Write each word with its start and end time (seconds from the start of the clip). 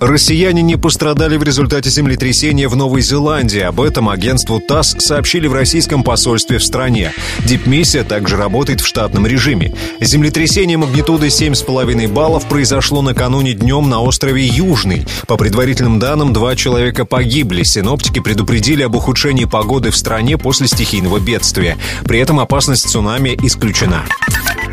Россияне 0.00 0.60
не 0.60 0.76
пострадали 0.76 1.38
в 1.38 1.42
результате 1.42 1.88
землетрясения 1.88 2.68
в 2.68 2.76
Новой 2.76 3.00
Зеландии. 3.00 3.60
Об 3.60 3.80
этом 3.80 4.10
агентству 4.10 4.60
ТАСС 4.60 4.96
сообщили 4.98 5.46
в 5.46 5.54
российском 5.54 6.02
посольстве 6.02 6.58
в 6.58 6.64
стране. 6.64 7.12
Дипмиссия 7.46 8.04
также 8.04 8.36
работает 8.36 8.82
в 8.82 8.86
штатном 8.86 9.26
режиме. 9.26 9.74
Землетрясение 10.00 10.76
магнитудой 10.76 11.28
7,5 11.28 12.12
баллов 12.12 12.46
произошло 12.46 13.00
накануне 13.00 13.54
днем 13.54 13.88
на 13.88 14.02
острове 14.02 14.46
Южный. 14.46 15.06
По 15.26 15.38
предварительным 15.38 15.98
данным, 15.98 16.34
два 16.34 16.56
человека 16.56 17.06
погибли. 17.06 17.62
Синоптики 17.62 18.20
предупредили 18.20 18.82
об 18.82 18.96
ухудшении 18.96 19.46
погоды 19.46 19.90
в 19.90 19.96
стране 19.96 20.36
после 20.36 20.66
стихийного 20.66 21.20
бедствия. 21.20 21.78
При 22.04 22.18
этом 22.18 22.38
опасность 22.38 22.86
цунами 22.86 23.34
исключена. 23.42 24.02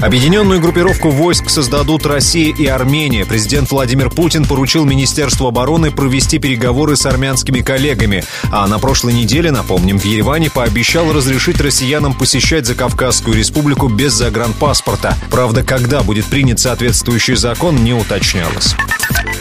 Объединенную 0.04 0.60
группировку 0.60 1.12
войск 1.12 1.50
создадут 1.50 2.06
Россия 2.06 2.54
и 2.54 2.66
Армения. 2.66 3.26
Президент 3.26 3.72
Владимир 3.72 4.10
Путин 4.10 4.44
поручил 4.44 4.84
Министерству 4.84 5.48
обороны 5.48 5.92
провести 5.92 6.40
переговоры 6.40 6.98
с 6.98 7.06
армянскими 7.06 7.62
коллегами. 7.62 8.26
А 8.52 8.68
на 8.68 8.80
прошлой 8.80 9.14
неделе, 9.14 9.50
напомним, 9.50 9.98
в 9.98 10.04
Ереване 10.04 10.50
пообещал 10.50 11.14
разрешить 11.14 11.62
россиянам 11.62 12.14
посещать 12.16 12.66
Закавказскую 12.66 13.38
республику 13.38 13.88
без 13.88 14.12
загранпаспорта. 14.12 15.16
Правда, 15.32 15.64
когда 15.64 16.04
будет 16.04 16.26
принят 16.26 16.60
соответствующий 16.60 17.36
закон, 17.36 17.82
не 17.82 17.94
уточнялось. 17.94 18.76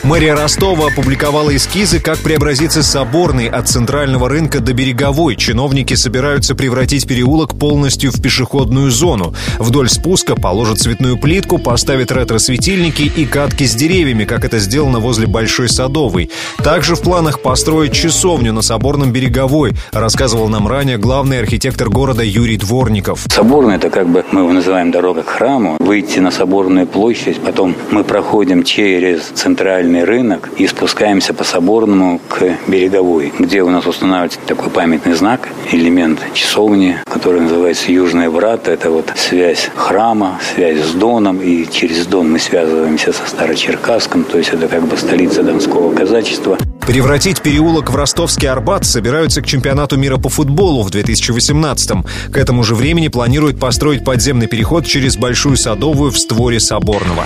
Мэрия 0.04 0.34
Ростова 0.34 0.88
опубликовала 0.88 1.54
эскизы, 1.54 2.00
как 2.00 2.18
преобразится 2.18 2.82
Соборный 2.82 3.46
от 3.46 3.68
центрального 3.68 4.28
рынка 4.28 4.58
до 4.58 4.72
Береговой. 4.72 5.36
Чиновники 5.36 5.94
собираются 5.94 6.56
превратить 6.56 7.06
переулок 7.06 7.56
полностью 7.56 8.10
в 8.10 8.20
пешеходную 8.20 8.90
зону. 8.90 9.32
Вдоль 9.60 9.88
спуска 9.88 10.34
положат 10.34 10.80
цветную 10.80 11.18
плитку, 11.18 11.58
поставят 11.58 12.10
ретро-светильники 12.10 13.02
и 13.02 13.24
катки 13.24 13.64
с 13.64 13.76
деревьями, 13.76 14.24
как 14.24 14.44
это 14.44 14.58
сделано 14.58 14.98
возле 14.98 15.28
Большой 15.28 15.68
Садовой. 15.68 16.30
Также 16.64 16.96
в 16.96 17.02
планах 17.02 17.40
построить 17.40 17.92
часовню 17.92 18.52
на 18.52 18.62
Соборном 18.62 19.12
Береговой, 19.12 19.70
рассказывал 19.92 20.48
нам 20.48 20.66
ранее 20.66 20.98
главный 20.98 21.38
архитектор 21.38 21.88
города 21.88 22.24
Юрий 22.24 22.56
Дворников. 22.56 23.26
Соборный– 23.28 23.74
это 23.76 23.88
как 23.88 24.08
бы, 24.08 24.24
мы 24.32 24.40
его 24.40 24.52
называем 24.52 24.90
дорога 24.90 25.22
к 25.22 25.28
храму. 25.28 25.76
Выйти 25.78 26.18
на 26.18 26.32
Соборную 26.32 26.88
площадь, 26.88 27.38
потом 27.38 27.76
мы 27.92 28.02
проходим 28.02 28.64
через 28.64 29.22
центральный 29.34 29.91
центральный 29.92 30.04
рынок 30.04 30.50
и 30.56 30.66
спускаемся 30.66 31.34
по 31.34 31.44
Соборному 31.44 32.20
к 32.28 32.42
Береговой, 32.66 33.32
где 33.38 33.62
у 33.62 33.70
нас 33.70 33.86
устанавливается 33.86 34.38
такой 34.46 34.70
памятный 34.70 35.14
знак, 35.14 35.48
элемент 35.70 36.20
часовни, 36.34 36.96
который 37.04 37.42
называется 37.42 37.92
Южные 37.92 38.30
врата. 38.30 38.72
Это 38.72 38.90
вот 38.90 39.12
связь 39.16 39.70
храма, 39.74 40.38
связь 40.54 40.82
с 40.84 40.92
Доном, 40.92 41.40
и 41.40 41.66
через 41.70 42.06
Дон 42.06 42.32
мы 42.32 42.38
связываемся 42.38 43.12
со 43.12 43.26
Старочеркасском, 43.26 44.24
то 44.24 44.38
есть 44.38 44.50
это 44.50 44.66
как 44.68 44.82
бы 44.82 44.96
столица 44.96 45.42
Донского 45.42 45.94
казачества. 45.94 46.58
Превратить 46.86 47.42
переулок 47.42 47.90
в 47.90 47.96
ростовский 47.96 48.48
Арбат 48.48 48.84
собираются 48.84 49.42
к 49.42 49.46
чемпионату 49.46 49.96
мира 49.96 50.16
по 50.16 50.28
футболу 50.28 50.82
в 50.82 50.90
2018-м. 50.90 52.04
К 52.32 52.36
этому 52.36 52.64
же 52.64 52.74
времени 52.74 53.08
планируют 53.08 53.60
построить 53.60 54.04
подземный 54.04 54.46
переход 54.46 54.86
через 54.86 55.16
Большую 55.16 55.56
Садовую 55.56 56.10
в 56.10 56.18
створе 56.18 56.58
Соборного. 56.58 57.24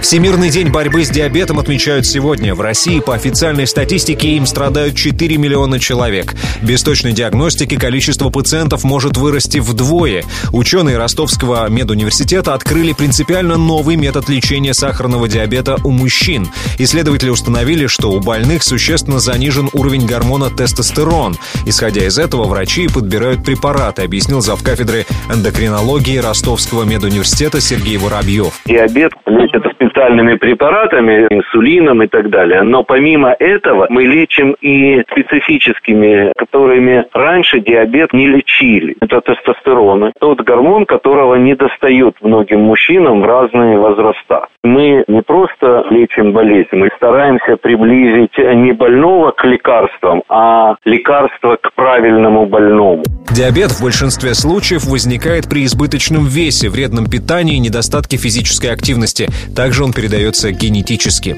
Всемирный 0.00 0.48
день 0.48 0.70
борьбы 0.70 1.04
с 1.04 1.10
диабетом 1.10 1.58
отмечают 1.58 2.06
сегодня. 2.06 2.54
В 2.54 2.60
России 2.60 3.00
по 3.00 3.14
официальной 3.14 3.66
статистике 3.66 4.28
им 4.36 4.46
страдают 4.46 4.94
4 4.94 5.36
миллиона 5.36 5.78
человек. 5.78 6.34
Без 6.62 6.82
точной 6.82 7.12
диагностики 7.12 7.76
количество 7.76 8.30
пациентов 8.30 8.84
может 8.84 9.16
вырасти 9.16 9.58
вдвое. 9.58 10.24
Ученые 10.52 10.96
Ростовского 10.96 11.68
медуниверситета 11.68 12.54
открыли 12.54 12.92
принципиально 12.92 13.56
новый 13.56 13.96
метод 13.96 14.28
лечения 14.28 14.72
сахарного 14.72 15.28
диабета 15.28 15.76
у 15.84 15.90
мужчин. 15.90 16.48
Исследователи 16.78 17.30
установили, 17.30 17.86
что 17.86 18.10
у 18.10 18.20
больных 18.20 18.62
существенно 18.62 19.18
занижен 19.18 19.68
уровень 19.72 20.06
гормона 20.06 20.48
тестостерон. 20.48 21.36
Исходя 21.66 22.06
из 22.06 22.18
этого, 22.18 22.44
врачи 22.44 22.88
подбирают 22.88 23.44
препараты, 23.44 24.02
объяснил 24.02 24.40
завкафедры 24.40 25.06
эндокринологии 25.28 26.18
Ростовского 26.18 26.84
медуниверситета 26.84 27.60
Сергей 27.60 27.96
Воробьев. 27.98 28.60
Диабет 28.64 29.12
лечат 29.26 29.62
специальными 29.88 30.34
препаратами, 30.36 31.26
инсулином 31.30 32.02
и 32.02 32.06
так 32.06 32.30
далее. 32.30 32.62
Но 32.62 32.82
помимо 32.84 33.34
этого 33.38 33.86
мы 33.88 34.04
лечим 34.04 34.56
и 34.60 35.02
специфическими, 35.10 36.32
которыми 36.36 37.06
раньше 37.12 37.60
диабет 37.60 38.12
не 38.12 38.28
лечили. 38.28 38.96
Это 39.00 39.20
тестостерон. 39.20 40.12
Тот 40.20 40.40
гормон, 40.40 40.86
которого 40.86 41.36
не 41.36 41.54
достают 41.54 42.16
многим 42.20 42.60
мужчинам 42.60 43.22
в 43.22 43.26
разные 43.26 43.78
возраста. 43.78 44.46
Мы 44.62 45.04
не 45.08 45.22
просто 45.22 45.86
лечим 45.90 46.32
болезнь, 46.32 46.68
мы 46.72 46.90
стараемся 46.96 47.56
приблизить 47.56 48.36
не 48.38 48.72
больного 48.72 49.30
к 49.30 49.44
лекарствам, 49.44 50.22
а 50.28 50.76
лекарство 50.84 51.56
к 51.56 51.72
правильному 51.74 52.46
больному. 52.46 53.02
Диабет 53.38 53.70
в 53.70 53.80
большинстве 53.82 54.34
случаев 54.34 54.84
возникает 54.86 55.48
при 55.48 55.64
избыточном 55.64 56.26
весе, 56.26 56.68
вредном 56.68 57.08
питании 57.08 57.54
и 57.54 57.60
недостатке 57.60 58.16
физической 58.16 58.66
активности. 58.72 59.30
Также 59.54 59.84
он 59.84 59.92
передается 59.92 60.50
генетически. 60.50 61.36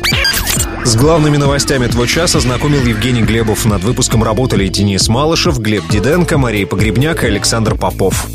С 0.82 0.96
главными 0.96 1.36
новостями 1.36 1.84
этого 1.84 2.06
часа 2.06 2.40
знакомил 2.40 2.82
Евгений 2.86 3.20
Глебов. 3.20 3.66
Над 3.66 3.84
выпуском 3.84 4.24
работали 4.24 4.66
Денис 4.68 5.08
Малышев, 5.08 5.58
Глеб 5.58 5.90
Диденко, 5.90 6.38
Мария 6.38 6.66
Погребняк 6.66 7.22
и 7.22 7.26
Александр 7.26 7.74
Попов. 7.74 8.26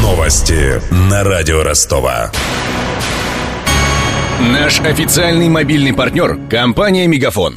Новости 0.00 0.80
на 0.92 1.24
радио 1.24 1.64
Ростова. 1.64 2.30
Наш 4.40 4.78
официальный 4.78 5.48
мобильный 5.48 5.92
партнер– 5.92 6.38
компания 6.50 7.08
«Мегафон». 7.08 7.56